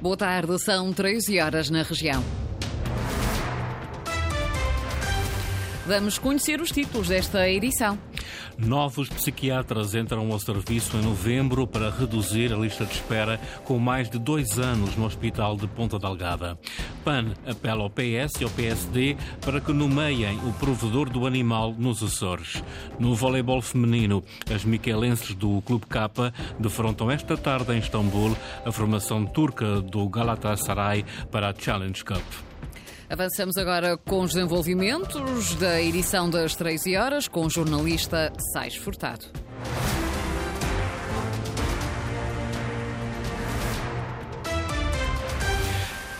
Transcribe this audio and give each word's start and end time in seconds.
Boa 0.00 0.16
tarde, 0.16 0.58
são 0.58 0.94
13 0.94 1.38
horas 1.40 1.68
na 1.68 1.82
região. 1.82 2.24
Vamos 5.86 6.16
conhecer 6.16 6.58
os 6.62 6.70
títulos 6.70 7.08
desta 7.08 7.46
edição. 7.46 7.98
Novos 8.60 9.08
psiquiatras 9.08 9.94
entram 9.94 10.30
ao 10.30 10.38
serviço 10.38 10.94
em 10.98 11.02
novembro 11.02 11.66
para 11.66 11.90
reduzir 11.90 12.52
a 12.52 12.56
lista 12.56 12.84
de 12.84 12.92
espera 12.92 13.40
com 13.64 13.78
mais 13.78 14.10
de 14.10 14.18
dois 14.18 14.58
anos 14.58 14.94
no 14.96 15.06
Hospital 15.06 15.56
de 15.56 15.66
Ponta 15.66 15.98
Delgada. 15.98 16.58
PAN 17.02 17.32
apela 17.46 17.82
ao 17.82 17.90
PS 17.90 18.38
e 18.38 18.44
ao 18.44 18.50
PSD 18.50 19.16
para 19.40 19.62
que 19.62 19.72
nomeiem 19.72 20.38
o 20.46 20.52
provedor 20.52 21.08
do 21.08 21.26
animal 21.26 21.74
nos 21.78 22.02
Açores. 22.02 22.62
No 22.98 23.14
voleibol 23.14 23.62
feminino, 23.62 24.22
as 24.54 24.62
miquelenses 24.62 25.34
do 25.34 25.62
Clube 25.62 25.86
K 25.86 26.10
defrontam 26.58 27.10
esta 27.10 27.38
tarde 27.38 27.72
em 27.72 27.78
Istambul 27.78 28.36
a 28.64 28.70
formação 28.70 29.24
turca 29.24 29.80
do 29.80 30.06
Galatasaray 30.06 31.04
para 31.30 31.48
a 31.48 31.54
Challenge 31.54 32.04
Cup. 32.04 32.49
Avançamos 33.10 33.56
agora 33.56 33.96
com 33.96 34.20
os 34.20 34.34
desenvolvimentos 34.34 35.56
da 35.56 35.82
edição 35.82 36.30
das 36.30 36.54
13 36.54 36.96
horas 36.96 37.26
com 37.26 37.44
o 37.44 37.50
jornalista 37.50 38.32
Sais 38.52 38.76
Furtado. 38.76 39.26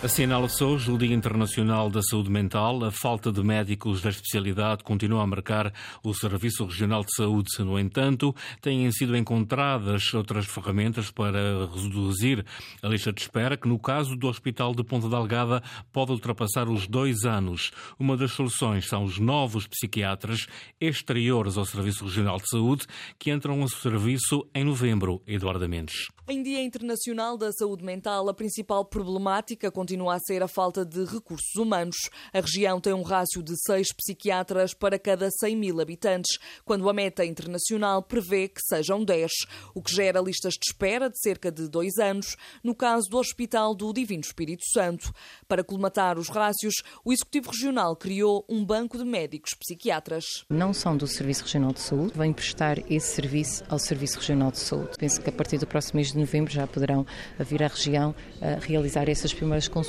Assinala-se 0.03 0.65
hoje 0.65 0.91
o 0.91 0.97
Dia 0.97 1.15
Internacional 1.15 1.91
da 1.91 2.01
Saúde 2.01 2.31
Mental. 2.31 2.83
A 2.87 2.91
falta 2.91 3.31
de 3.31 3.43
médicos 3.43 4.01
da 4.01 4.09
especialidade 4.09 4.83
continua 4.83 5.23
a 5.23 5.27
marcar 5.27 5.75
o 6.03 6.15
Serviço 6.15 6.65
Regional 6.65 7.05
de 7.05 7.15
Saúde. 7.15 7.51
No 7.59 7.79
entanto, 7.79 8.35
têm 8.63 8.91
sido 8.93 9.15
encontradas 9.15 10.15
outras 10.15 10.47
ferramentas 10.47 11.11
para 11.11 11.67
reduzir 11.67 12.47
a 12.83 12.89
lista 12.89 13.13
de 13.13 13.21
espera, 13.21 13.59
que 13.59 13.69
no 13.69 13.79
caso 13.79 14.17
do 14.17 14.27
Hospital 14.27 14.75
de 14.75 14.83
Ponta 14.83 15.07
Delgada 15.07 15.63
pode 15.93 16.13
ultrapassar 16.13 16.67
os 16.71 16.87
dois 16.87 17.27
anos. 17.27 17.71
Uma 17.99 18.17
das 18.17 18.31
soluções 18.31 18.89
são 18.89 19.05
os 19.05 19.19
novos 19.19 19.67
psiquiatras 19.67 20.47
exteriores 20.81 21.59
ao 21.59 21.67
Serviço 21.67 22.07
Regional 22.07 22.39
de 22.39 22.49
Saúde, 22.49 22.87
que 23.19 23.31
entram 23.31 23.61
ao 23.61 23.69
serviço 23.69 24.49
em 24.55 24.65
novembro. 24.65 25.21
Eduardo 25.27 25.69
Mendes. 25.69 26.09
Em 26.27 26.43
Dia 26.43 26.63
Internacional 26.63 27.37
da 27.37 27.53
Saúde 27.53 27.85
Mental, 27.85 28.29
a 28.29 28.33
principal 28.33 28.85
problemática 28.85 29.71
continua 29.71 29.90
a 30.11 30.19
ser 30.21 30.43
a 30.43 30.49
falta 30.49 30.85
de 30.85 31.05
recursos 31.05 31.55
humanos. 31.57 31.97
A 32.33 32.41
região 32.41 32.81
tem 32.81 32.93
um 32.93 33.03
rácio 33.03 33.43
de 33.43 33.55
seis 33.65 33.89
psiquiatras 33.93 34.73
para 34.73 34.99
cada 34.99 35.29
100 35.31 35.57
mil 35.57 35.81
habitantes, 35.81 36.39
quando 36.65 36.89
a 36.89 36.93
meta 36.93 37.25
internacional 37.25 38.03
prevê 38.03 38.49
que 38.49 38.61
sejam 38.63 39.05
10, 39.05 39.31
o 39.75 39.83
que 39.83 39.95
gera 39.95 40.21
listas 40.21 40.55
de 40.55 40.67
espera 40.71 41.11
de 41.11 41.19
cerca 41.19 41.51
de 41.51 41.69
dois 41.69 41.99
anos, 41.99 42.37
no 42.63 42.75
caso 42.75 43.09
do 43.11 43.19
Hospital 43.19 43.75
do 43.75 43.93
Divino 43.93 44.21
Espírito 44.21 44.63
Santo. 44.73 45.13
Para 45.49 45.65
colmatar 45.65 46.19
os 46.19 46.29
rácios, 46.29 46.75
o 47.05 47.13
Executivo 47.13 47.51
Regional 47.51 47.97
criou 47.97 48.45
um 48.49 48.65
banco 48.65 48.97
de 48.97 49.05
médicos 49.05 49.55
psiquiatras. 49.55 50.25
Não 50.49 50.73
são 50.73 50.97
do 50.97 51.07
Serviço 51.07 51.45
Regional 51.45 51.73
de 51.73 51.81
Saúde, 51.81 52.13
vêm 52.17 52.33
prestar 52.33 52.79
esse 52.91 53.15
serviço 53.15 53.65
ao 53.69 53.79
Serviço 53.79 54.19
Regional 54.19 54.51
de 54.51 54.59
Saúde. 54.59 54.97
Penso 54.99 55.21
que 55.21 55.29
a 55.29 55.33
partir 55.33 55.59
do 55.59 55.67
próximo 55.67 55.97
mês 55.97 56.13
de 56.13 56.19
novembro 56.19 56.53
já 56.53 56.67
poderão 56.67 57.07
vir 57.39 57.63
à 57.63 57.69
região 57.69 58.15
a 58.41 58.61
realizar 58.61 59.09
essas 59.09 59.33
primeiras 59.33 59.69
consultas, 59.69 59.80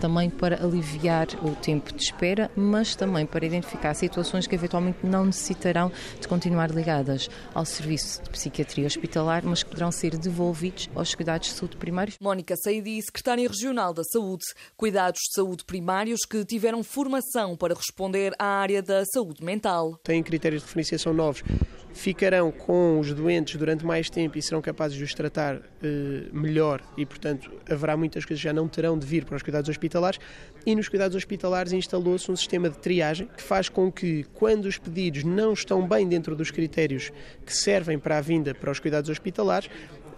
também 0.00 0.30
para 0.30 0.62
aliviar 0.62 1.26
o 1.42 1.54
tempo 1.54 1.92
de 1.92 2.02
espera, 2.02 2.50
mas 2.56 2.94
também 2.94 3.26
para 3.26 3.44
identificar 3.44 3.94
situações 3.94 4.46
que 4.46 4.54
eventualmente 4.54 4.98
não 5.04 5.24
necessitarão 5.26 5.90
de 6.20 6.26
continuar 6.26 6.70
ligadas 6.70 7.28
ao 7.54 7.64
serviço 7.64 8.22
de 8.22 8.30
psiquiatria 8.30 8.86
hospitalar, 8.86 9.44
mas 9.44 9.62
que 9.62 9.70
poderão 9.70 9.92
ser 9.92 10.16
devolvidos 10.16 10.88
aos 10.94 11.14
cuidados 11.14 11.48
de 11.48 11.54
saúde 11.54 11.76
primários. 11.76 12.16
Mónica 12.20 12.54
Saidi, 12.56 13.00
secretária 13.02 13.48
regional 13.48 13.92
da 13.92 14.04
Saúde, 14.04 14.44
cuidados 14.76 15.20
de 15.28 15.34
saúde 15.34 15.64
primários 15.64 16.20
que 16.28 16.44
tiveram 16.44 16.82
formação 16.82 17.56
para 17.56 17.74
responder 17.74 18.32
à 18.38 18.46
área 18.46 18.82
da 18.82 19.04
saúde 19.04 19.44
mental. 19.44 19.98
Têm 20.02 20.22
critérios 20.22 20.62
de 20.62 20.66
diferenciação 20.66 21.12
novos 21.12 21.42
ficarão 21.92 22.50
com 22.50 22.98
os 22.98 23.12
doentes 23.12 23.56
durante 23.56 23.84
mais 23.84 24.08
tempo 24.08 24.38
e 24.38 24.42
serão 24.42 24.62
capazes 24.62 24.96
de 24.96 25.04
os 25.04 25.14
tratar 25.14 25.56
eh, 25.82 26.28
melhor 26.32 26.80
e, 26.96 27.04
portanto, 27.04 27.50
haverá 27.68 27.96
muitas 27.96 28.24
coisas 28.24 28.40
que 28.40 28.48
já 28.48 28.52
não 28.52 28.68
terão 28.68 28.98
de 28.98 29.06
vir 29.06 29.24
para 29.24 29.36
os 29.36 29.42
cuidados 29.42 29.68
hospitalares. 29.68 30.18
E 30.64 30.74
nos 30.74 30.88
cuidados 30.88 31.16
hospitalares 31.16 31.72
instalou-se 31.72 32.30
um 32.30 32.36
sistema 32.36 32.70
de 32.70 32.78
triagem 32.78 33.28
que 33.36 33.42
faz 33.42 33.68
com 33.68 33.90
que, 33.90 34.24
quando 34.34 34.66
os 34.66 34.78
pedidos 34.78 35.24
não 35.24 35.52
estão 35.52 35.86
bem 35.86 36.08
dentro 36.08 36.36
dos 36.36 36.50
critérios 36.50 37.12
que 37.44 37.54
servem 37.54 37.98
para 37.98 38.18
a 38.18 38.20
vinda 38.20 38.54
para 38.54 38.70
os 38.70 38.78
cuidados 38.78 39.10
hospitalares, 39.10 39.68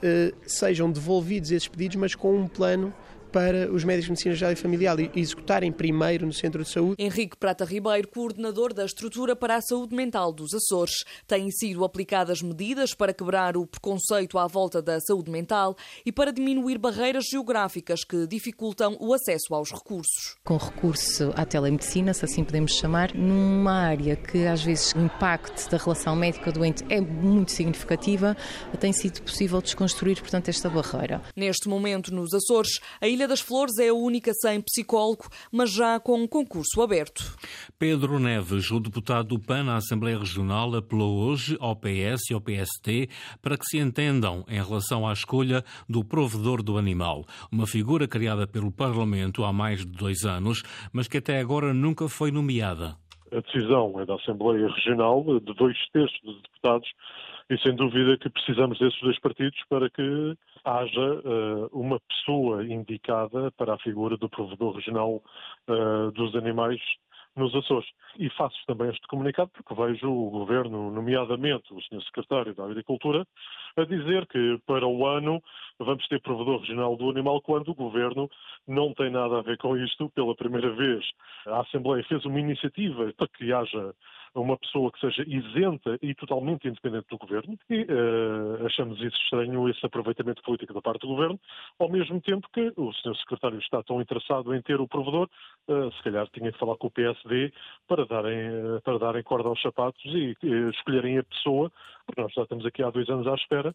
eh, 0.03 0.33
sejam 0.47 0.91
devolvidos 0.91 1.51
esses 1.53 1.69
pedidos, 1.69 1.97
mas 1.97 2.15
com 2.15 2.37
um 2.37 2.49
plano 2.49 2.93
para 3.33 3.73
os 3.73 3.83
médicos 3.83 4.05
de 4.05 4.11
medicina 4.11 4.35
geral 4.35 4.53
e 4.53 4.57
familiar 4.57 5.01
e 5.01 5.11
executarem 5.17 5.73
primeiro 5.73 6.27
no 6.27 6.33
centro 6.33 6.63
de 6.63 6.69
saúde. 6.69 6.97
Henrique 6.99 7.37
Prata 7.37 7.65
Ribeiro, 7.65 8.07
coordenador 8.09 8.75
da 8.75 8.85
estrutura 8.85 9.35
para 9.35 9.57
a 9.57 9.61
saúde 9.63 9.97
mental 9.97 10.33
dos 10.33 10.53
Açores. 10.55 11.05
Têm 11.27 11.51
sido 11.51 11.85
aplicadas 11.85 12.43
medidas 12.43 12.95
para 12.95 13.15
quebrar 13.15 13.57
o 13.57 13.67
preconceito 13.67 14.39
à 14.39 14.47
volta 14.47 14.83
da 14.83 15.01
saúde 15.01 15.31
mental 15.31 15.77
e 16.05 16.13
para 16.13 16.33
diminuir 16.33 16.79
barreiras 16.79 17.25
geográficas 17.25 18.05
que 18.05 18.27
dificultam 18.27 18.97
o 19.01 19.15
acesso 19.15 19.55
aos 19.55 19.73
recursos. 19.73 20.37
Com 20.45 20.57
recurso 20.57 21.33
à 21.35 21.47
telemedicina, 21.47 22.13
se 22.13 22.25
assim 22.25 22.45
podemos 22.45 22.73
chamar, 22.75 23.15
numa 23.15 23.73
área 23.73 24.15
que 24.15 24.47
às 24.47 24.63
vezes 24.63 24.93
o 24.95 25.01
impacto 25.01 25.71
da 25.71 25.79
relação 25.79 26.15
médico-doente 26.15 26.85
é 26.91 27.01
muito 27.01 27.53
significativa, 27.53 28.37
tem 28.79 28.93
sido 28.93 29.23
possível 29.23 29.63
desconstruir, 29.63 30.21
portanto, 30.21 30.49
esta 30.49 30.69
barreira. 30.69 31.23
Neste 31.37 31.69
momento, 31.69 32.13
nos 32.13 32.35
Açores, 32.35 32.81
a 33.01 33.07
Ilha 33.07 33.22
das 33.27 33.41
Flores 33.41 33.79
é 33.79 33.89
a 33.89 33.95
única 33.95 34.33
sem 34.35 34.61
psicólogo, 34.61 35.25
mas 35.51 35.73
já 35.73 35.99
com 36.01 36.21
um 36.21 36.27
concurso 36.27 36.81
aberto. 36.83 37.37
Pedro 37.79 38.19
Neves, 38.19 38.71
o 38.71 38.81
deputado 38.81 39.29
do 39.29 39.39
PAN 39.39 39.65
na 39.65 39.77
Assembleia 39.77 40.19
Regional, 40.19 40.75
apelou 40.75 41.19
hoje 41.19 41.57
ao 41.61 41.77
PS 41.77 42.31
e 42.31 42.35
ao 42.35 42.41
PST 42.41 43.09
para 43.41 43.57
que 43.57 43.65
se 43.67 43.79
entendam 43.79 44.45
em 44.49 44.63
relação 44.63 45.07
à 45.07 45.13
escolha 45.13 45.65
do 45.89 46.05
provedor 46.05 46.63
do 46.63 46.79
animal, 46.79 47.25
uma 47.51 47.67
figura 47.67 48.07
criada 48.07 48.47
pelo 48.47 48.71
Parlamento 48.71 49.45
há 49.45 49.53
mais 49.53 49.81
de 49.81 49.93
dois 49.93 50.25
anos, 50.25 50.63
mas 50.93 51.09
que 51.09 51.19
até 51.19 51.39
agora 51.39 51.73
nunca 51.73 52.09
foi 52.09 52.31
nomeada. 52.31 52.97
A 53.33 53.41
decisão 53.41 53.99
é 53.99 54.05
da 54.05 54.15
Assembleia 54.15 54.69
Regional, 54.69 55.25
de 55.41 55.55
dois 55.55 55.77
terços 55.91 56.21
dos 56.23 56.43
deputados, 56.43 56.89
e 57.53 57.59
sem 57.59 57.75
dúvida 57.75 58.17
que 58.17 58.31
precisamos 58.31 58.79
desses 58.79 58.99
dois 59.03 59.19
partidos 59.21 59.63
para 59.69 59.91
que 59.91 60.35
haja 60.65 61.21
uh, 61.21 61.69
uma 61.71 62.01
pessoa 62.01 62.65
indicada 62.65 63.51
para 63.59 63.75
a 63.75 63.79
figura 63.79 64.17
do 64.17 64.27
provedor 64.27 64.75
regional 64.77 65.23
uh, 65.69 66.11
dos 66.13 66.35
animais 66.35 66.81
nos 67.37 67.55
Açores. 67.55 67.89
E 68.19 68.31
faço 68.31 68.57
também 68.67 68.89
este 68.89 69.07
comunicado 69.07 69.51
porque 69.53 69.75
vejo 69.75 70.11
o 70.11 70.31
Governo, 70.31 70.91
nomeadamente 70.91 71.75
o 71.75 71.81
Sr. 71.83 72.03
Secretário 72.05 72.55
da 72.55 72.65
Agricultura, 72.65 73.27
a 73.77 73.85
dizer 73.85 74.27
que 74.29 74.59
para 74.67 74.87
o 74.87 75.07
ano 75.07 75.43
vamos 75.79 76.07
ter 76.09 76.23
provedor 76.23 76.61
regional 76.61 76.97
do 76.97 77.11
animal 77.11 77.43
quando 77.43 77.69
o 77.69 77.75
Governo 77.75 78.31
não 78.67 78.95
tem 78.95 79.11
nada 79.11 79.41
a 79.41 79.43
ver 79.43 79.59
com 79.59 79.77
isto. 79.77 80.11
Pela 80.15 80.35
primeira 80.35 80.71
vez, 80.71 81.05
a 81.47 81.61
Assembleia 81.61 82.03
fez 82.05 82.25
uma 82.25 82.41
iniciativa 82.41 83.13
para 83.15 83.29
que 83.29 83.53
haja 83.53 83.95
uma 84.35 84.57
pessoa 84.57 84.91
que 84.93 85.01
seja 85.01 85.25
isenta 85.27 85.99
e 86.01 86.15
totalmente 86.15 86.67
independente 86.67 87.07
do 87.11 87.19
governo 87.19 87.59
e 87.69 87.83
uh, 87.83 88.67
achamos 88.67 88.99
isso 89.01 89.17
estranho, 89.25 89.69
esse 89.69 89.85
aproveitamento 89.85 90.43
político 90.43 90.73
da 90.73 90.81
parte 90.81 91.03
do 91.03 91.09
governo, 91.09 91.39
ao 91.79 91.91
mesmo 91.91 92.21
tempo 92.21 92.49
que 92.53 92.73
o 92.77 92.93
senhor 92.95 93.17
secretário 93.17 93.59
está 93.59 93.83
tão 93.83 94.01
interessado 94.01 94.55
em 94.55 94.63
ter 94.63 94.81
o 94.81 94.89
provedor, 94.89 95.29
uh, 95.69 95.93
se 95.93 96.03
calhar 96.03 96.27
tinha 96.33 96.51
que 96.51 96.59
falar 96.59 96.77
com 96.77 96.87
o 96.87 96.91
PSD 96.91 97.53
para 97.87 98.07
darem, 98.07 98.49
uh, 98.49 98.81
para 98.83 98.99
darem 98.99 99.23
corda 99.23 99.49
aos 99.49 99.61
sapatos 99.61 100.03
e 100.05 100.35
escolherem 100.71 101.19
a 101.19 101.25
pessoa, 101.25 101.71
porque 102.07 102.21
nós 102.21 102.33
já 102.33 102.43
estamos 102.43 102.67
aqui 102.67 102.83
há 102.83 102.91
dois 102.91 103.09
anos 103.09 103.27
à 103.27 103.35
espera. 103.35 103.75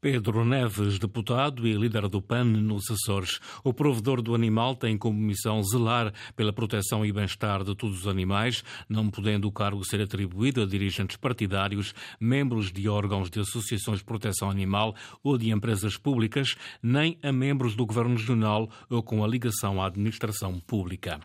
Pedro 0.00 0.44
Neves, 0.44 0.98
deputado 0.98 1.66
e 1.66 1.72
líder 1.72 2.08
do 2.08 2.22
PAN 2.22 2.44
nos 2.44 2.90
Açores. 2.90 3.40
O 3.64 3.72
provedor 3.72 4.22
do 4.22 4.34
animal 4.34 4.76
tem 4.76 4.96
como 4.96 5.18
missão 5.18 5.62
zelar 5.62 6.12
pela 6.34 6.52
proteção 6.52 7.04
e 7.04 7.12
bem-estar 7.12 7.64
de 7.64 7.74
todos 7.74 8.00
os 8.00 8.08
animais, 8.08 8.62
não 8.88 9.10
podendo 9.10 9.48
o 9.48 9.52
cargo 9.52 9.84
ser 9.86 10.00
atribuído 10.00 10.62
a 10.62 10.66
dirigentes 10.66 11.16
partidários, 11.16 11.94
membros 12.20 12.72
de 12.72 12.88
órgãos 12.88 13.30
de 13.30 13.40
associações 13.40 13.98
de 13.98 14.04
proteção 14.04 14.50
animal 14.50 14.94
ou 15.22 15.38
de 15.38 15.50
empresas 15.50 15.96
públicas, 15.96 16.56
nem 16.82 17.18
a 17.22 17.32
membros 17.32 17.74
do 17.74 17.86
Governo 17.86 18.16
Regional 18.16 18.68
ou 18.90 19.02
com 19.02 19.24
a 19.24 19.28
ligação 19.28 19.80
à 19.80 19.86
administração 19.86 20.60
pública. 20.60 21.20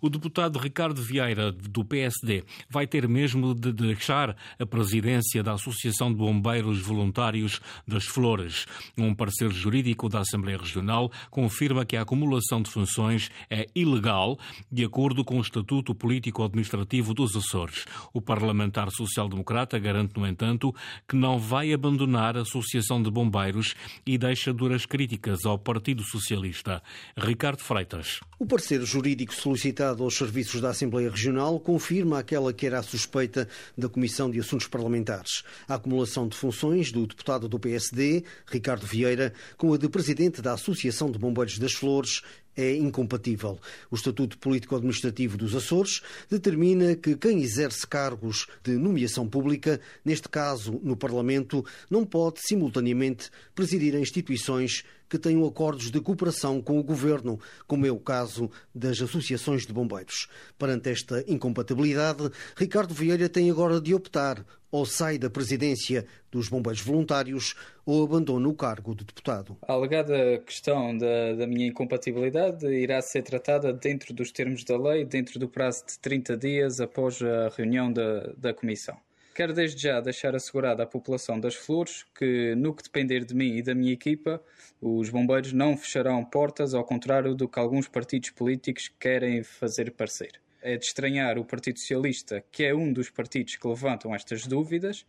O 0.00 0.08
deputado 0.08 0.58
Ricardo 0.58 1.02
Vieira, 1.02 1.52
do 1.52 1.84
PSD, 1.84 2.44
vai 2.68 2.86
ter 2.86 3.08
mesmo 3.08 3.54
de 3.54 3.72
deixar 3.72 4.36
a 4.58 4.66
presidência 4.66 5.42
da 5.42 5.52
Associação 5.52 6.10
de 6.10 6.16
Bombeiros 6.16 6.80
Voluntários 6.80 7.60
das 7.86 8.04
Flores. 8.04 8.66
Um 8.96 9.14
parecer 9.14 9.52
jurídico 9.52 10.08
da 10.08 10.20
Assembleia 10.20 10.58
Regional 10.58 11.10
confirma 11.30 11.84
que 11.84 11.96
a 11.96 12.02
acumulação 12.02 12.62
de 12.62 12.70
funções 12.70 13.30
é 13.50 13.66
ilegal, 13.74 14.38
de 14.70 14.84
acordo 14.84 15.24
com 15.24 15.38
o 15.38 15.40
Estatuto 15.40 15.94
Político-Administrativo 15.94 17.14
dos 17.14 17.36
Açores. 17.36 17.84
O 18.12 18.20
parlamentar 18.20 18.90
social-democrata 18.90 19.78
garante, 19.78 20.18
no 20.18 20.26
entanto, 20.26 20.74
que 21.08 21.16
não 21.16 21.38
vai 21.38 21.72
abandonar 21.72 22.36
a 22.36 22.42
Associação 22.42 23.02
de 23.02 23.10
Bombeiros 23.10 23.74
e 24.06 24.16
deixa 24.18 24.52
duras 24.52 24.86
críticas 24.86 25.44
ao 25.44 25.58
Partido 25.58 26.02
Socialista. 26.02 26.82
Ricardo 27.16 27.60
Freitas. 27.60 28.20
O 28.38 28.46
parecer 28.46 28.82
jurídico 28.82 29.34
solicitado 29.34 30.04
aos 30.04 30.16
serviços 30.16 30.60
da 30.60 30.70
Assembleia 30.70 31.10
Regional 31.10 31.58
confirma 31.58 32.18
aquela 32.18 32.52
que 32.52 32.66
era 32.66 32.78
a 32.78 32.82
suspeita 32.82 33.48
da 33.76 33.88
Comissão 33.88 34.30
de 34.30 34.38
Assuntos 34.38 34.66
Parlamentares. 34.66 35.42
A 35.68 35.74
acumulação 35.74 36.28
de 36.28 36.36
funções 36.36 36.92
do 36.92 37.06
deputado 37.06 37.48
do 37.48 37.58
PSD, 37.58 38.24
Ricardo 38.46 38.86
Vieira, 38.86 39.32
com 39.56 39.72
a 39.72 39.78
de 39.78 39.88
presidente 39.88 40.42
da 40.42 40.52
Associação 40.52 41.10
de 41.10 41.18
Bombeiros 41.18 41.58
das 41.58 41.72
Flores 41.72 42.22
é 42.56 42.74
incompatível. 42.74 43.58
O 43.90 43.94
Estatuto 43.94 44.38
Político-Administrativo 44.38 45.36
dos 45.36 45.54
Açores 45.54 46.00
determina 46.30 46.96
que 46.96 47.16
quem 47.16 47.42
exerce 47.42 47.86
cargos 47.86 48.46
de 48.64 48.72
nomeação 48.72 49.28
pública, 49.28 49.80
neste 50.04 50.28
caso 50.28 50.80
no 50.82 50.96
Parlamento, 50.96 51.64
não 51.90 52.04
pode 52.04 52.40
simultaneamente 52.40 53.30
presidir 53.54 53.94
instituições 53.94 54.84
que 55.08 55.18
tenham 55.18 55.46
acordos 55.46 55.90
de 55.90 56.00
cooperação 56.00 56.60
com 56.60 56.78
o 56.78 56.82
governo, 56.82 57.38
como 57.66 57.86
é 57.86 57.90
o 57.90 57.98
caso 57.98 58.50
das 58.74 59.00
associações 59.00 59.66
de 59.66 59.72
bombeiros. 59.72 60.28
Perante 60.58 60.90
esta 60.90 61.24
incompatibilidade, 61.26 62.30
Ricardo 62.56 62.94
Vieira 62.94 63.28
tem 63.28 63.50
agora 63.50 63.80
de 63.80 63.94
optar 63.94 64.44
ou 64.70 64.84
sai 64.84 65.16
da 65.16 65.30
presidência 65.30 66.06
dos 66.30 66.48
bombeiros 66.48 66.82
voluntários 66.82 67.54
ou 67.84 68.04
abandona 68.04 68.48
o 68.48 68.54
cargo 68.54 68.94
de 68.94 69.04
deputado. 69.04 69.56
A 69.66 69.72
alegada 69.72 70.38
questão 70.44 70.96
da, 70.96 71.34
da, 71.34 71.46
minha 71.46 71.68
incompatibilidade 71.68 72.66
irá 72.66 73.00
ser 73.00 73.22
tratada 73.22 73.72
dentro 73.72 74.12
dos 74.12 74.30
termos 74.30 74.64
da 74.64 74.76
lei, 74.76 75.04
dentro 75.04 75.38
do 75.38 75.48
prazo 75.48 75.86
de 75.86 75.98
30 75.98 76.36
dias 76.36 76.80
após 76.80 77.22
a 77.22 77.48
reunião 77.56 77.92
da, 77.92 78.32
da 78.36 78.52
Comissão. 78.52 78.96
Quero 79.36 79.52
desde 79.52 79.82
já 79.82 80.00
deixar 80.00 80.34
assegurada 80.34 80.82
à 80.82 80.86
população 80.86 81.38
das 81.38 81.54
Flores 81.54 82.06
que, 82.14 82.54
no 82.54 82.72
que 82.74 82.82
depender 82.82 83.22
de 83.22 83.34
mim 83.34 83.58
e 83.58 83.62
da 83.62 83.74
minha 83.74 83.92
equipa, 83.92 84.42
os 84.80 85.10
bombeiros 85.10 85.52
não 85.52 85.76
fecharão 85.76 86.24
portas, 86.24 86.72
ao 86.72 86.82
contrário 86.82 87.34
do 87.34 87.46
que 87.46 87.58
alguns 87.58 87.86
partidos 87.86 88.30
políticos 88.30 88.90
querem 88.98 89.42
fazer 89.42 89.90
parecer. 89.90 90.40
É 90.62 90.78
de 90.78 90.86
estranhar 90.86 91.36
o 91.36 91.44
Partido 91.44 91.78
Socialista, 91.78 92.42
que 92.50 92.64
é 92.64 92.74
um 92.74 92.90
dos 92.90 93.10
partidos 93.10 93.56
que 93.56 93.68
levantam 93.68 94.14
estas 94.14 94.46
dúvidas, 94.46 95.04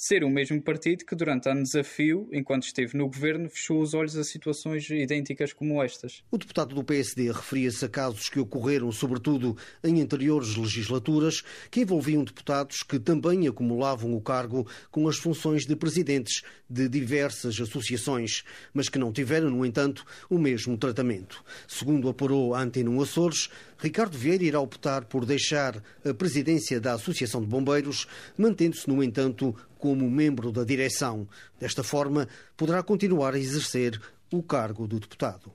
ser 0.00 0.22
o 0.22 0.30
mesmo 0.30 0.62
partido 0.62 1.04
que, 1.04 1.16
durante 1.16 1.48
anos 1.48 1.74
a 1.74 1.82
fio, 1.82 2.28
enquanto 2.32 2.62
esteve 2.62 2.96
no 2.96 3.08
governo, 3.08 3.50
fechou 3.50 3.82
os 3.82 3.94
olhos 3.94 4.16
a 4.16 4.22
situações 4.22 4.88
idênticas 4.88 5.52
como 5.52 5.82
estas. 5.82 6.22
O 6.30 6.38
deputado 6.38 6.72
do 6.72 6.84
PSD 6.84 7.32
referia-se 7.32 7.84
a 7.84 7.88
casos 7.88 8.28
que 8.28 8.38
ocorreram, 8.38 8.92
sobretudo 8.92 9.56
em 9.82 10.00
anteriores 10.00 10.54
legislaturas, 10.54 11.42
que 11.68 11.80
envolviam 11.80 12.22
deputados 12.22 12.84
que 12.84 13.00
também 13.00 13.48
acumulavam 13.48 14.14
o 14.14 14.20
cargo 14.20 14.68
com 14.88 15.08
as 15.08 15.16
funções 15.16 15.66
de 15.66 15.74
presidentes 15.74 16.42
de 16.70 16.88
diversas 16.88 17.60
associações, 17.60 18.44
mas 18.72 18.88
que 18.88 19.00
não 19.00 19.12
tiveram, 19.12 19.50
no 19.50 19.66
entanto, 19.66 20.06
o 20.30 20.38
mesmo 20.38 20.78
tratamento. 20.78 21.42
Segundo 21.66 22.08
apurou 22.08 22.54
a 22.54 22.62
Antena 22.62 22.88
Açores, 23.02 23.48
Ricardo 23.80 24.18
Vieira 24.18 24.44
irá 24.44 24.60
optar 24.60 25.04
por 25.04 25.24
deixar 25.24 25.82
a 26.04 26.12
presidência 26.12 26.80
da 26.80 26.94
Associação 26.94 27.40
de 27.40 27.46
Bombeiros, 27.46 28.06
mantendo-se, 28.36 28.88
no 28.88 29.02
entanto, 29.02 29.54
como 29.78 30.10
membro 30.10 30.52
da 30.52 30.64
direção. 30.64 31.28
Desta 31.58 31.82
forma, 31.82 32.28
poderá 32.56 32.82
continuar 32.82 33.34
a 33.34 33.38
exercer 33.38 34.00
o 34.32 34.42
cargo 34.42 34.86
de 34.86 34.98
deputado. 34.98 35.52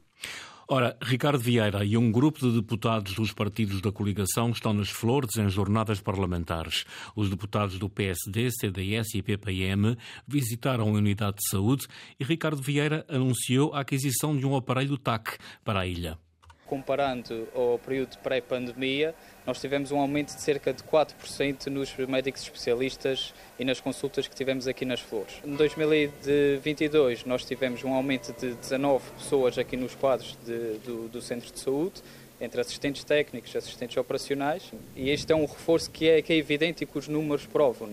Ora, 0.68 0.98
Ricardo 1.02 1.38
Vieira 1.38 1.84
e 1.84 1.98
um 1.98 2.10
grupo 2.12 2.40
de 2.40 2.56
deputados 2.56 3.14
dos 3.14 3.34
partidos 3.34 3.82
da 3.82 3.92
coligação 3.92 4.50
estão 4.50 4.74
nas 4.74 4.90
Flores 4.90 5.36
em 5.38 5.50
jornadas 5.50 6.00
parlamentares. 6.00 6.86
Os 7.16 7.30
deputados 7.30 7.78
do 7.78 7.90
PSD, 7.90 8.50
CDS 8.50 9.14
e 9.14 9.22
PPM 9.22 9.98
visitaram 10.26 10.88
a 10.88 10.92
unidade 10.92 11.38
de 11.38 11.50
saúde 11.50 11.86
e 12.18 12.24
Ricardo 12.24 12.62
Vieira 12.62 13.06
anunciou 13.10 13.74
a 13.74 13.82
aquisição 13.82 14.36
de 14.38 14.46
um 14.46 14.56
aparelho 14.56 14.98
TAC 14.98 15.38
para 15.66 15.82
a 15.82 15.88
ilha 15.88 16.18
comparando 16.68 17.48
ao 17.54 17.78
período 17.80 18.18
pré-pandemia, 18.20 19.14
nós 19.46 19.60
tivemos 19.60 19.92
um 19.92 20.00
aumento 20.00 20.34
de 20.34 20.42
cerca 20.42 20.74
de 20.74 20.82
4% 20.84 21.68
nos 21.68 21.94
médicos 22.08 22.42
especialistas 22.44 23.34
e 23.60 23.66
nas 23.66 23.80
consultas 23.80 24.28
que 24.28 24.36
tivemos 24.36 24.68
aqui 24.68 24.86
nas 24.86 25.00
Flores. 25.00 25.36
Em 25.46 25.56
2022, 25.56 27.26
nós 27.26 27.44
tivemos 27.44 27.84
um 27.84 27.94
aumento 27.94 28.34
de 28.40 28.54
19 28.56 29.04
pessoas 29.18 29.58
aqui 29.58 29.76
nos 29.76 29.94
quadros 29.96 30.38
de, 30.46 30.78
do, 30.80 31.10
do 31.10 31.22
centro 31.22 31.52
de 31.52 31.60
saúde, 31.60 32.02
entre 32.40 32.60
assistentes 32.60 33.04
técnicos 33.04 33.56
assistentes 33.56 33.96
operacionais, 33.96 34.64
e 34.96 35.10
este 35.10 35.32
é 35.32 35.36
um 35.36 35.46
reforço 35.46 35.90
que 35.92 36.10
é, 36.10 36.22
que 36.22 36.34
é 36.34 36.36
evidente 36.36 36.84
e 36.84 36.88
que 36.88 36.98
os 36.98 37.08
números 37.08 37.46
provam. 37.46 37.90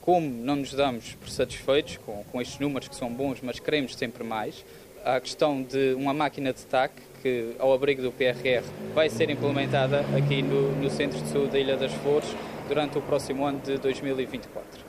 Como 0.00 0.28
não 0.28 0.56
nos 0.56 0.72
damos 0.72 1.14
por 1.14 1.28
satisfeitos 1.28 1.98
com, 1.98 2.24
com 2.24 2.40
estes 2.40 2.58
números 2.58 2.88
que 2.88 2.96
são 2.96 3.12
bons, 3.12 3.40
mas 3.42 3.60
queremos 3.60 3.94
sempre 3.94 4.24
mais, 4.24 4.64
a 5.04 5.20
questão 5.20 5.62
de 5.62 5.94
uma 5.94 6.12
máquina 6.12 6.52
de 6.52 6.64
TAC 6.66 6.92
que, 7.22 7.54
ao 7.58 7.72
abrigo 7.72 8.02
do 8.02 8.10
PRR, 8.12 8.64
vai 8.94 9.08
ser 9.08 9.30
implementada 9.30 10.00
aqui 10.16 10.42
no, 10.42 10.72
no 10.76 10.90
Centro 10.90 11.20
de 11.20 11.28
Saúde 11.28 11.52
da 11.52 11.58
Ilha 11.58 11.76
das 11.76 11.92
Flores 11.92 12.28
durante 12.68 12.98
o 12.98 13.02
próximo 13.02 13.44
ano 13.44 13.60
de 13.60 13.78
2024. 13.78 14.84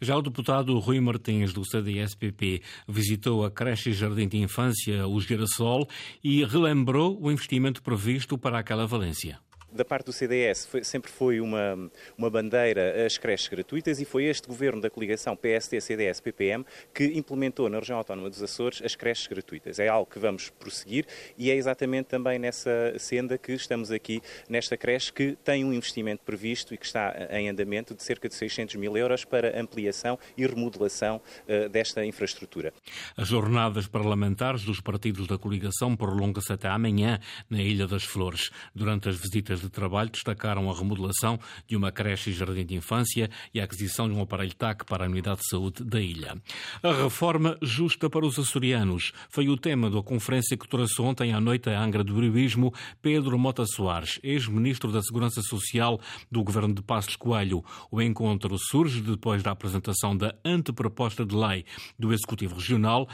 Já 0.00 0.16
o 0.16 0.22
deputado 0.22 0.78
Rui 0.78 1.00
Martins, 1.00 1.52
do 1.52 1.64
CDS-PP, 1.64 2.62
visitou 2.86 3.44
a 3.44 3.50
creche 3.50 3.90
e 3.90 3.94
jardim 3.94 4.28
de 4.28 4.38
infância, 4.38 5.06
o 5.06 5.20
Girassol, 5.20 5.88
e 6.22 6.44
relembrou 6.44 7.18
o 7.20 7.30
investimento 7.30 7.82
previsto 7.82 8.38
para 8.38 8.58
aquela 8.58 8.86
Valência 8.86 9.38
da 9.76 9.84
parte 9.84 10.06
do 10.06 10.12
CDS 10.12 10.66
foi, 10.66 10.82
sempre 10.82 11.10
foi 11.10 11.40
uma, 11.40 11.90
uma 12.16 12.30
bandeira 12.30 13.04
as 13.06 13.18
creches 13.18 13.48
gratuitas 13.48 14.00
e 14.00 14.04
foi 14.04 14.24
este 14.24 14.48
governo 14.48 14.80
da 14.80 14.90
coligação 14.90 15.36
PSD-CDS-PPM 15.36 16.64
que 16.94 17.04
implementou 17.04 17.68
na 17.68 17.78
região 17.78 17.98
autónoma 17.98 18.30
dos 18.30 18.42
Açores 18.42 18.82
as 18.82 18.96
creches 18.96 19.26
gratuitas. 19.26 19.78
É 19.78 19.88
algo 19.88 20.10
que 20.10 20.18
vamos 20.18 20.50
prosseguir 20.50 21.06
e 21.36 21.50
é 21.50 21.54
exatamente 21.54 22.06
também 22.06 22.38
nessa 22.38 22.94
senda 22.98 23.38
que 23.38 23.52
estamos 23.52 23.90
aqui 23.90 24.20
nesta 24.48 24.76
creche 24.76 25.12
que 25.12 25.36
tem 25.44 25.64
um 25.64 25.72
investimento 25.72 26.22
previsto 26.24 26.74
e 26.74 26.78
que 26.78 26.86
está 26.86 27.14
em 27.30 27.48
andamento 27.48 27.94
de 27.94 28.02
cerca 28.02 28.28
de 28.28 28.34
600 28.34 28.76
mil 28.76 28.96
euros 28.96 29.24
para 29.24 29.60
ampliação 29.60 30.18
e 30.36 30.46
remodelação 30.46 31.20
uh, 31.48 31.68
desta 31.68 32.04
infraestrutura. 32.04 32.72
As 33.16 33.28
jornadas 33.28 33.86
parlamentares 33.86 34.64
dos 34.64 34.80
partidos 34.80 35.26
da 35.26 35.38
coligação 35.38 35.96
prolongam-se 35.96 36.52
até 36.52 36.68
amanhã 36.68 37.18
na 37.50 37.62
Ilha 37.62 37.86
das 37.86 38.04
Flores. 38.04 38.50
Durante 38.74 39.08
as 39.08 39.16
visitas 39.16 39.60
de 39.60 39.65
de 39.66 39.72
trabalho 39.72 40.10
destacaram 40.10 40.70
a 40.70 40.74
remodelação 40.74 41.38
de 41.66 41.76
uma 41.76 41.92
creche 41.92 42.30
e 42.30 42.32
jardim 42.32 42.64
de 42.64 42.74
infância 42.74 43.30
e 43.52 43.60
a 43.60 43.64
aquisição 43.64 44.08
de 44.08 44.14
um 44.14 44.22
aparelho 44.22 44.54
TAC 44.54 44.84
para 44.84 45.04
a 45.04 45.08
unidade 45.08 45.40
de 45.40 45.48
saúde 45.48 45.84
da 45.84 46.00
ilha. 46.00 46.36
A 46.82 46.92
reforma 46.92 47.58
justa 47.62 48.08
para 48.08 48.24
os 48.24 48.38
açorianos 48.38 49.12
foi 49.28 49.48
o 49.48 49.56
tema 49.56 49.90
da 49.90 50.02
conferência 50.02 50.56
que 50.56 50.68
trouxe 50.68 51.00
ontem 51.00 51.32
à 51.32 51.40
noite 51.40 51.68
a 51.68 51.80
Angra 51.80 52.02
do 52.04 52.14
Brioismo 52.14 52.72
Pedro 53.02 53.38
Mota 53.38 53.64
Soares, 53.66 54.18
ex-ministro 54.22 54.92
da 54.92 55.02
Segurança 55.02 55.42
Social 55.42 56.00
do 56.30 56.42
governo 56.42 56.74
de 56.74 56.82
Passos 56.82 57.16
Coelho. 57.16 57.64
O 57.90 58.00
encontro 58.00 58.56
surge 58.58 59.00
depois 59.00 59.42
da 59.42 59.50
apresentação 59.50 60.16
da 60.16 60.34
anteproposta 60.44 61.24
de 61.24 61.34
lei 61.34 61.64
do 61.98 62.12
Executivo 62.12 62.54
Regional 62.54 63.08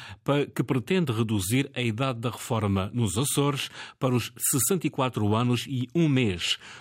que 0.54 0.62
pretende 0.62 1.12
reduzir 1.12 1.70
a 1.74 1.80
idade 1.80 2.20
da 2.20 2.30
reforma 2.30 2.90
nos 2.92 3.16
Açores 3.16 3.70
para 3.98 4.14
os 4.14 4.32
64 4.52 5.34
anos 5.34 5.66
e 5.68 5.88
um 5.94 6.08
mês 6.08 6.31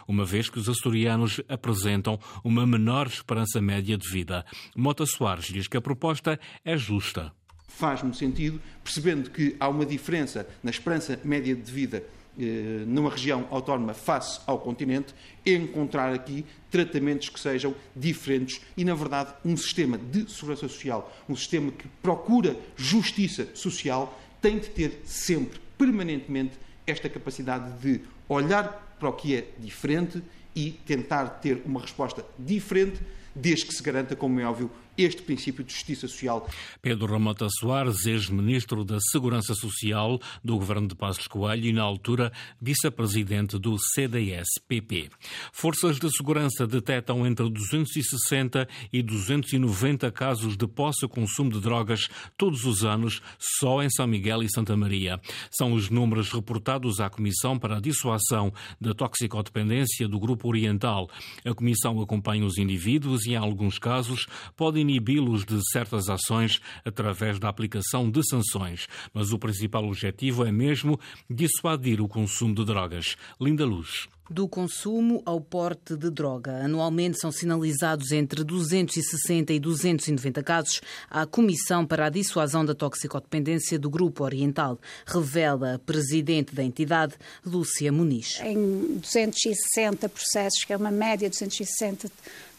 uma 0.08 0.25
vez 0.25 0.50
que 0.50 0.60
os 0.60 0.70
açorianos 0.70 1.41
apresentam 1.48 2.20
uma 2.43 2.65
menor 2.65 3.08
esperança 3.08 3.62
média 3.62 3.98
de 3.98 4.08
vida. 4.10 4.46
Mota 4.75 5.05
Soares 5.05 5.46
diz 5.46 5.67
que 5.67 5.77
a 5.77 5.81
proposta 5.81 6.39
é 6.63 6.77
justa. 6.77 7.31
Faz-me 7.67 8.13
sentido, 8.13 8.62
percebendo 8.84 9.29
que 9.29 9.55
há 9.60 9.67
uma 9.67 9.86
diferença 9.86 10.48
na 10.62 10.70
esperança 10.70 11.20
média 11.24 11.55
de 11.55 11.72
vida 11.72 12.03
eh, 12.39 12.86
numa 12.88 13.10
região 13.10 13.46
autónoma 13.51 13.93
face 13.93 14.39
ao 14.48 14.60
continente, 14.60 15.13
encontrar 15.46 16.13
aqui 16.13 16.46
tratamentos 16.70 17.27
que 17.27 17.39
sejam 17.39 17.75
diferentes 17.96 18.62
e, 18.77 18.86
na 18.86 18.96
verdade, 18.96 19.34
um 19.43 19.58
sistema 19.58 19.98
de 19.98 20.31
segurança 20.31 20.67
social, 20.70 21.12
um 21.27 21.36
sistema 21.36 21.72
que 21.72 21.88
procura 22.01 22.55
justiça 22.77 23.48
social, 23.53 24.17
tem 24.41 24.60
de 24.60 24.70
ter 24.70 25.01
sempre, 25.03 25.60
permanentemente, 25.77 26.53
esta 26.88 27.10
capacidade 27.10 27.79
de 27.79 28.01
olhar 28.29 28.90
para 29.01 29.10
o 29.10 29.13
que 29.13 29.36
é 29.36 29.48
diferente 29.58 30.22
e 30.55 30.79
tentar 30.86 31.25
ter 31.27 31.63
uma 31.65 31.81
resposta 31.81 32.24
diferente, 32.38 33.01
desde 33.34 33.65
que 33.65 33.74
se 33.74 33.81
garanta, 33.81 34.15
como 34.15 34.39
é 34.39 34.46
óbvio, 34.46 34.70
este 35.03 35.22
princípio 35.22 35.63
de 35.63 35.74
justiça 35.74 36.08
social. 36.08 36.48
Pedro 36.81 37.12
Ramota 37.12 37.48
Soares, 37.60 38.05
ex-ministro 38.05 38.84
da 38.84 39.00
Segurança 39.00 39.53
Social 39.53 40.20
do 40.43 40.58
governo 40.58 40.88
de 40.88 40.96
Passos 40.96 41.27
Coelho 41.27 41.65
e, 41.65 41.74
na 41.74 41.84
altura, 41.84 42.31
vice-presidente 42.62 43.58
do 43.58 43.77
CDS-PP. 43.77 45.10
Forças 45.51 46.00
de 46.00 46.10
segurança 46.12 46.67
detectam 46.67 47.25
entre 47.25 47.50
260 47.50 48.67
e 48.91 49.01
290 49.01 50.12
casos 50.12 50.58
de 50.58 50.67
posse 50.67 51.05
e 51.05 51.10
consumo 51.10 51.51
de 51.51 51.60
drogas 51.60 52.08
todos 52.38 52.65
os 52.65 52.84
anos, 52.84 53.22
só 53.39 53.81
em 53.81 53.89
São 53.89 54.08
Miguel 54.08 54.43
e 54.43 54.50
Santa 54.51 54.75
Maria. 54.75 55.20
São 55.50 55.74
os 55.74 55.89
números 55.89 56.31
reportados 56.31 57.00
à 57.00 57.10
Comissão 57.10 57.58
para 57.58 57.77
a 57.77 57.81
Dissuasão 57.81 58.53
da 58.79 58.93
Toxicodependência 58.93 60.08
do 60.08 60.20
Grupo 60.20 60.48
Oriental. 60.48 61.10
A 61.46 61.53
Comissão 61.53 62.00
acompanha 62.01 62.46
os 62.46 62.58
indivíduos 62.58 63.25
e, 63.25 63.31
em 63.31 63.36
alguns 63.36 63.77
casos, 63.77 64.27
pode 64.55 64.79
inibi-los 64.91 65.45
de 65.45 65.60
certas 65.71 66.10
ações 66.10 66.60
através 66.83 67.39
da 67.39 67.50
aplicação 67.50 68.10
de 68.10 68.21
sanções. 68.27 68.88
Mas 69.13 69.31
o 69.31 69.39
principal 69.39 69.86
objetivo 69.86 70.45
é 70.45 70.51
mesmo 70.51 71.00
dissuadir 71.29 72.01
o 72.01 72.07
consumo 72.07 72.53
de 72.53 72.65
drogas. 72.65 73.15
Linda 73.39 73.65
Luz 73.65 74.07
do 74.30 74.48
consumo 74.48 75.22
ao 75.25 75.42
porte 75.42 75.96
de 75.96 76.10
droga. 76.10 76.63
Anualmente 76.63 77.20
são 77.20 77.32
sinalizados 77.32 78.12
entre 78.12 78.44
260 78.44 79.54
e 79.54 79.60
290 79.60 80.44
casos. 80.44 80.82
A 81.10 81.25
Comissão 81.25 81.86
para 81.86 82.06
a 82.06 82.10
Dissuasão 82.10 82.63
da 82.63 82.74
Toxicodependência 82.74 83.78
do 83.78 83.90
Grupo 83.90 84.24
Oriental 84.24 84.80
revela 85.06 85.75
a 85.75 85.80
presidente 85.80 86.56
da 86.56 86.63
entidade, 86.63 87.16
Lúcia 87.46 87.92
Muniz. 87.92 88.40
Em 88.42 89.00
260 89.00 90.08
processos, 90.10 90.63
que 90.63 90.74
é 90.74 90.78
uma 90.78 90.92
média 90.92 91.30
de 91.30 91.38
260 91.38 92.10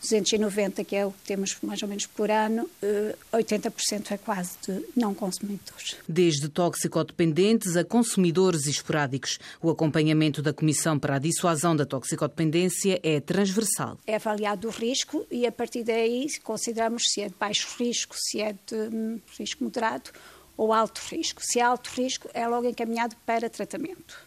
290, 0.03 0.85
que 0.85 0.97
é 0.97 1.07
o 1.07 1.13
que 1.13 1.23
temos 1.25 1.57
mais 1.63 1.81
ou 1.81 1.89
menos 1.89 2.07
por 2.07 2.29
ano, 2.29 2.69
80% 3.33 4.11
eh, 4.11 4.15
é 4.15 4.19
quase 4.19 4.51
de 4.67 4.85
não 4.97 5.15
consumidores. 5.15 5.97
Desde 6.09 6.49
toxicodependentes 6.49 7.77
a 7.77 7.85
consumidores 7.85 8.67
esporádicos, 8.67 9.39
o 9.63 9.71
acompanhamento 9.71 10.43
da 10.43 10.53
Comissão 10.53 10.99
para 10.99 11.17
a 11.17 11.19
Dissuasão 11.21 11.62
da 11.77 11.87
Toxicodependência 11.87 12.99
é 13.03 13.21
transversal. 13.21 13.97
É 14.07 14.17
avaliado 14.17 14.67
o 14.67 14.71
risco 14.71 15.25
e, 15.31 15.47
a 15.47 15.53
partir 15.53 15.85
daí, 15.85 16.27
consideramos 16.43 17.05
se 17.07 17.23
é 17.23 17.29
de 17.29 17.35
baixo 17.37 17.69
risco, 17.79 18.17
se 18.19 18.41
é 18.41 18.53
de 18.53 18.75
hum, 18.93 19.21
risco 19.39 19.63
moderado 19.63 20.11
ou 20.57 20.73
alto 20.73 21.01
risco. 21.11 21.41
Se 21.43 21.61
é 21.61 21.63
alto 21.63 21.89
risco, 21.95 22.29
é 22.35 22.47
logo 22.49 22.67
encaminhado 22.67 23.15
para 23.25 23.49
tratamento, 23.49 24.19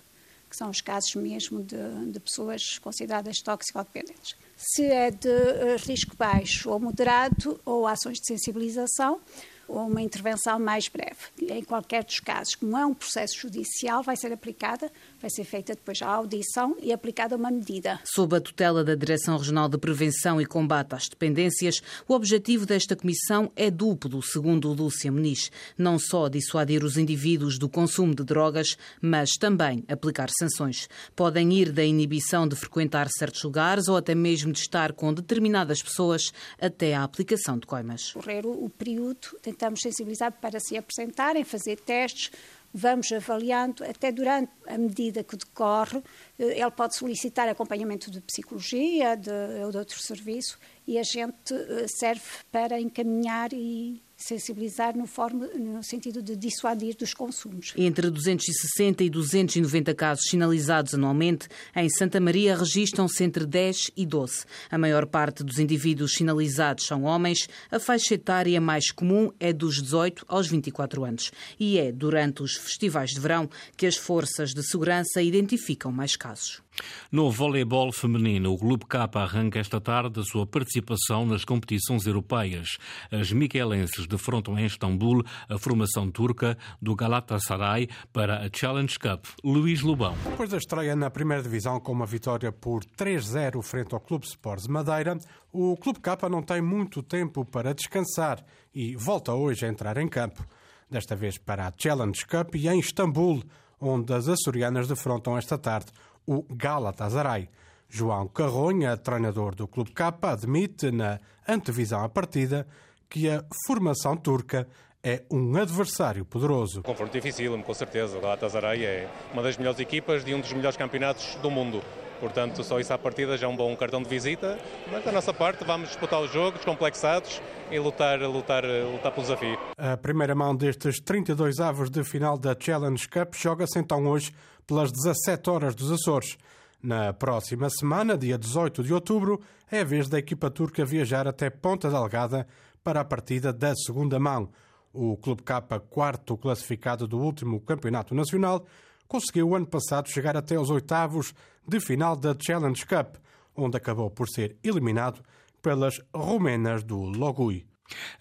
que 0.50 0.56
são 0.56 0.70
os 0.70 0.80
casos 0.80 1.14
mesmo 1.16 1.62
de, 1.62 2.12
de 2.12 2.20
pessoas 2.22 2.80
consideradas 2.80 3.42
toxicodependentes 3.42 4.36
se 4.56 4.86
é 4.86 5.12
de 5.12 5.30
eh, 5.30 5.76
risco 5.86 6.16
baixo 6.16 6.70
ou 6.70 6.80
moderado, 6.80 7.60
ou 7.66 7.86
ações 7.86 8.20
de 8.20 8.28
sensibilização, 8.28 9.20
ou 9.68 9.88
uma 9.88 10.02
intervenção 10.02 10.60
mais 10.60 10.88
breve. 10.88 11.18
Em 11.42 11.64
qualquer 11.64 12.04
dos 12.04 12.20
casos, 12.20 12.56
como 12.56 12.78
é 12.78 12.86
um 12.86 12.94
processo 12.94 13.40
judicial, 13.40 14.04
vai 14.04 14.16
ser 14.16 14.32
aplicada, 14.32 14.92
vai 15.20 15.30
ser 15.30 15.44
feita 15.44 15.74
depois 15.74 16.02
a 16.02 16.08
audição 16.08 16.76
e 16.82 16.92
aplicada 16.92 17.36
uma 17.36 17.52
medida. 17.52 18.00
Sob 18.06 18.36
a 18.36 18.42
tutela 18.42 18.84
da 18.84 18.96
Direção 18.96 19.38
Regional 19.38 19.70
de 19.70 19.78
Prevenção 19.78 20.40
e 20.40 20.46
Combate 20.46 20.94
às 20.96 21.08
Dependências, 21.08 21.82
o 22.08 22.14
objetivo 22.14 22.66
desta 22.66 22.96
comissão 22.96 23.52
é 23.56 23.70
duplo, 23.72 24.22
segundo 24.22 24.72
Lúcia 24.74 25.12
Muniz. 25.12 25.52
Não 25.78 25.98
só 25.98 26.28
dissuadir 26.28 26.84
os 26.84 26.98
indivíduos 26.98 27.58
do 27.58 27.70
consumo 27.70 28.14
de 28.14 28.24
drogas, 28.24 28.78
mas 29.02 29.32
também 29.32 29.84
aplicar 29.88 30.30
sanções. 30.30 30.88
Podem 31.16 31.54
ir 31.54 31.72
da 31.72 31.84
inibição 31.84 32.48
de 32.48 32.56
frequentar 32.56 33.08
certos 33.10 33.44
lugares 33.44 33.88
ou 33.88 33.98
até 33.98 34.16
mesmo 34.16 34.52
de 34.52 34.60
estar 34.60 34.94
com 34.94 35.14
determinadas 35.14 35.82
pessoas 35.82 36.32
até 36.60 36.96
à 36.96 37.04
aplicação 37.04 37.58
de 37.58 37.66
coimas. 37.66 38.12
Correr 38.12 38.46
o 38.46 38.70
período 38.70 39.28
tentamos 39.56 39.82
sensibilizar 39.82 40.32
para 40.34 40.60
se 40.60 40.78
apresentarem, 40.78 41.44
fazer 41.44 41.80
testes, 41.80 42.32
vamos 42.74 43.10
avaliando, 43.14 43.86
até 43.86 44.12
durante 44.12 44.52
a 44.68 44.78
medida 44.78 45.24
que 45.24 45.38
decorre, 45.38 46.04
eh, 46.38 46.60
ele 46.60 46.72
pode 46.72 46.96
solicitar 46.96 47.48
acompanhamento 47.48 48.12
de 48.12 48.20
psicologia 48.20 49.16
de, 49.16 49.32
ou 49.64 49.72
de 49.72 49.78
outro 49.78 49.98
serviço 49.98 50.60
e 50.86 51.00
a 51.00 51.04
gente 51.04 51.54
eh, 51.54 51.86
serve 51.88 52.22
para 52.52 52.80
encaminhar 52.80 53.54
e 53.54 54.04
sensibilizar 54.26 54.98
no, 54.98 55.06
forma, 55.06 55.48
no 55.48 55.84
sentido 55.84 56.22
de 56.22 56.36
dissuadir 56.36 56.96
dos 56.96 57.14
consumos. 57.14 57.74
Entre 57.78 58.10
260 58.10 59.04
e 59.04 59.10
290 59.10 59.94
casos 59.94 60.26
sinalizados 60.28 60.96
anualmente, 60.96 61.48
em 61.76 61.88
Santa 61.90 62.20
Maria 62.20 62.58
registram-se 62.58 63.24
entre 63.24 63.46
10 63.46 63.92
e 63.96 64.06
12. 64.06 64.46
A 64.72 64.78
maior 64.78 65.06
parte 65.06 65.44
dos 65.44 65.60
indivíduos 65.60 66.14
sinalizados 66.14 66.86
são 66.86 67.04
homens, 67.04 67.48
a 67.70 67.80
faixa 67.80 68.16
etária 68.16 68.60
mais 68.60 68.90
comum 68.92 69.32
é 69.40 69.54
dos 69.54 69.82
18 69.82 70.26
aos 70.28 70.48
24 70.48 71.06
anos. 71.06 71.32
E 71.60 71.78
é 71.78 71.92
durante 71.92 72.42
os 72.42 72.56
festivais 72.56 73.12
de 73.12 73.20
verão 73.20 73.48
que 73.78 73.86
as 73.86 73.96
forças 73.96 74.54
de 74.54 74.64
segurança 74.64 75.22
identificam 75.22 75.92
mais 75.92 76.16
casos. 76.16 76.66
No 77.12 77.32
voleibol 77.32 77.92
feminino, 77.92 78.54
o 78.54 78.58
Clube 78.58 78.86
K 78.86 79.10
arranca 79.14 79.60
esta 79.60 79.80
tarde 79.80 80.20
a 80.20 80.24
sua 80.24 80.46
participação 80.46 81.26
nas 81.26 81.46
competições 81.46 82.06
europeias. 82.06 82.78
As 83.12 83.32
miquelenses 83.32 84.06
defrontam 84.16 84.58
em 84.58 84.66
Istambul 84.66 85.24
a 85.50 85.58
formação 85.58 86.10
turca 86.10 86.58
do 86.82 86.96
Galatasaray 86.96 87.90
para 88.12 88.46
a 88.46 88.50
Challenge 88.52 88.98
Cup. 88.98 89.26
Luís 89.44 89.82
Lobão. 89.82 90.16
Depois 90.24 90.50
da 90.50 90.58
estreia 90.58 90.96
na 90.96 91.10
primeira 91.10 91.44
divisão 91.44 91.80
com 91.80 91.92
uma 91.92 92.06
vitória 92.06 92.52
por 92.52 92.84
3-0 92.84 93.62
frente 93.62 93.94
ao 93.94 94.00
Clube 94.00 94.26
Sports 94.26 94.68
Madeira, 94.68 95.18
o 95.52 95.76
Clube 95.78 96.00
K 96.00 96.30
não 96.30 96.42
tem 96.42 96.62
muito 96.62 97.04
tempo 97.04 97.46
para 97.46 97.74
descansar 97.74 98.44
e 98.74 98.96
volta 98.96 99.34
hoje 99.34 99.66
a 99.66 99.70
entrar 99.70 99.98
em 99.98 100.08
campo. 100.08 100.46
Desta 100.90 101.16
vez 101.16 101.38
para 101.38 101.68
a 101.68 101.74
Challenge 101.78 102.26
Cup 102.26 102.56
e 102.56 102.68
em 102.68 102.80
Istambul, 102.80 103.44
onde 103.80 104.14
as 104.14 104.28
açorianas 104.28 104.88
defrontam 104.88 105.38
esta 105.38 105.58
tarde 105.58 105.92
o 106.26 106.44
Galatasaray. 106.50 107.50
João 107.88 108.28
Carronha, 108.28 108.98
treinador 108.98 109.56
do 109.56 109.68
Clube 109.68 109.92
K, 109.92 110.14
admite 110.24 110.92
na 110.92 111.20
antevisão 111.48 112.04
à 112.04 112.10
partida 112.10 112.68
que 113.10 113.30
a 113.30 113.44
formação 113.68 114.16
turca 114.16 114.68
é 115.04 115.24
um 115.32 115.56
adversário 115.56 116.26
poderoso. 116.26 116.80
Um 116.80 116.84
confronto 116.84 117.14
difícil, 117.14 117.62
com 117.62 117.74
certeza. 117.76 118.18
O 118.18 118.22
Galatasaray 118.22 118.84
é 118.84 119.10
uma 119.32 119.44
das 119.44 119.56
melhores 119.56 119.80
equipas 119.80 120.26
de 120.26 120.34
um 120.34 120.42
dos 120.42 120.52
melhores 120.52 120.76
campeonatos 120.76 121.36
do 121.36 121.52
mundo. 121.52 121.82
Portanto, 122.20 122.64
só 122.64 122.80
isso 122.80 122.92
à 122.92 122.98
partida 122.98 123.38
já 123.38 123.46
é 123.46 123.50
um 123.50 123.56
bom 123.56 123.76
cartão 123.76 124.02
de 124.02 124.10
visita. 124.10 124.58
Mas 124.92 125.04
da 125.04 125.12
nossa 125.12 125.34
parte, 125.34 125.64
vamos 125.64 125.90
disputar 125.90 126.20
o 126.22 126.28
jogo 126.28 126.58
descomplexados 126.58 127.40
e 127.70 127.78
lutar, 127.78 128.20
lutar, 128.22 128.64
lutar 128.64 129.12
pelo 129.12 129.22
desafio. 129.22 129.60
A 129.78 129.96
primeira 129.96 130.34
mão 130.34 130.56
destes 130.56 131.00
32 131.00 131.60
avos 131.60 131.90
de 131.90 132.04
final 132.04 132.38
da 132.38 132.56
Challenge 132.60 133.08
Cup 133.08 133.36
joga-se 133.36 133.78
então 133.78 134.08
hoje 134.08 134.32
pelas 134.66 134.92
17 134.92 135.50
horas 135.50 135.76
dos 135.76 135.92
Açores. 135.92 136.38
Na 136.82 137.14
próxima 137.14 137.70
semana, 137.70 138.18
dia 138.18 138.38
18 138.38 138.84
de 138.84 138.94
outubro, 138.94 139.42
é 139.72 139.82
a 139.82 139.84
vez 139.84 140.08
da 140.08 140.20
equipa 140.20 140.50
turca 140.50 140.86
viajar 140.86 141.28
até 141.28 141.50
Ponta 141.50 141.90
Delgada 141.90 142.48
para 142.86 143.02
a 143.02 143.06
partida 143.06 143.52
da 143.52 143.76
segunda 143.76 144.20
mão. 144.20 144.48
O 144.94 145.18
Clube 145.18 145.42
K, 145.42 145.60
quarto 145.90 146.38
classificado 146.38 147.08
do 147.08 147.18
último 147.18 147.60
campeonato 147.60 148.14
nacional, 148.14 148.64
conseguiu 149.08 149.56
ano 149.56 149.66
passado 149.66 150.08
chegar 150.08 150.38
até 150.38 150.58
os 150.60 150.70
oitavos 150.70 151.34
de 151.68 151.80
final 151.80 152.16
da 152.16 152.36
Challenge 152.40 152.86
Cup, 152.86 153.16
onde 153.56 153.76
acabou 153.76 154.12
por 154.12 154.30
ser 154.30 154.56
eliminado 154.64 155.22
pelas 155.64 156.00
rumenas 156.14 156.84
do 156.84 156.98
Logui. 156.98 157.66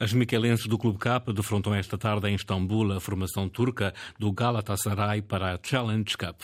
As 0.01 0.15
miquelenses 0.15 0.67
do 0.67 0.79
Clube 0.79 0.99
K 0.99 1.21
defrontam 1.35 1.75
esta 1.75 1.99
tarde 1.99 2.29
em 2.29 2.35
Istambul 2.35 2.93
a 2.93 3.01
formação 3.01 3.51
turca 3.51 3.93
do 4.19 4.33
Galatasaray 4.33 5.21
para 5.21 5.55
a 5.55 5.59
Challenge 5.63 6.17
Cup. 6.17 6.41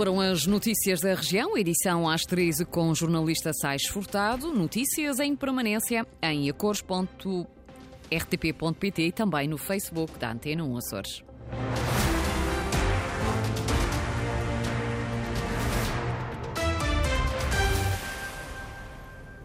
Foram 0.00 0.18
as 0.18 0.46
notícias 0.46 1.02
da 1.02 1.14
região, 1.14 1.58
edição 1.58 2.08
às 2.08 2.22
13 2.22 2.64
com 2.64 2.88
o 2.88 2.94
jornalista 2.94 3.52
Sais 3.52 3.84
Furtado. 3.84 4.50
Notícias 4.50 5.20
em 5.20 5.36
permanência 5.36 6.06
em 6.22 6.48
acores.rtp.pt 6.48 9.02
e 9.02 9.12
também 9.12 9.46
no 9.46 9.58
Facebook 9.58 10.18
da 10.18 10.32
Antena 10.32 10.64
1 10.64 10.76
Açores. 10.78 11.22